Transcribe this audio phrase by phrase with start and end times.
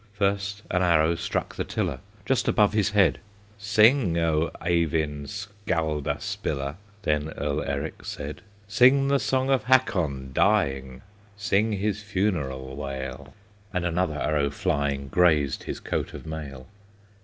[0.13, 3.19] First an arrow struck the tiller, Just above his head;
[3.59, 8.41] "Sing, O Eyvind Skaldaspiller," Then Earl Eric said.
[8.67, 11.03] "Sing the song of Hakon dying,
[11.37, 13.35] Sing his funeral wail!"
[13.71, 16.65] And another arrow flying Grazed his coat of mail.